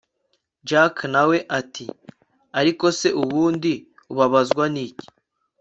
jack 0.67 0.95
nawe 1.13 1.37
ati 1.59 1.85
ariko 2.59 2.85
se 2.99 3.09
ubundi 3.23 3.71
ubabazwa 4.11 4.63
niki 4.73 5.07